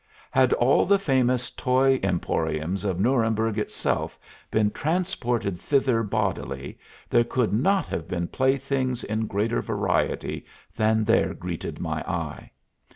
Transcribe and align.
Had 0.31 0.51
all 0.53 0.87
the 0.87 0.97
famous 0.97 1.51
toy 1.51 1.99
emporiums 2.01 2.85
of 2.85 2.99
Nuremberg 2.99 3.59
itself 3.59 4.17
been 4.49 4.71
transported 4.71 5.59
thither 5.59 6.01
bodily, 6.01 6.79
there 7.07 7.23
could 7.23 7.53
not 7.53 7.85
have 7.85 8.07
been 8.07 8.27
playthings 8.27 9.03
in 9.03 9.27
greater 9.27 9.61
variety 9.61 10.43
than 10.75 11.03
there 11.03 11.35
greeted 11.35 11.79
my 11.79 12.01
eye. 12.09 12.49